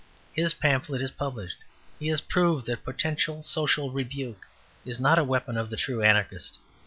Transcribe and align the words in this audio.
His 0.33 0.55
pamphlet 0.55 0.99
is 0.99 1.11
published. 1.11 1.57
He 1.99 2.07
has 2.07 2.21
proved 2.21 2.65
that 2.65 2.83
Potential 2.83 3.43
Social 3.43 3.91
Rebuke 3.91 4.47
is 4.83 4.99
not 4.99 5.19
a 5.19 5.23
weapon 5.23 5.57
of 5.57 5.69
the 5.69 5.77
true 5.77 6.01
Anarchist. 6.01 6.57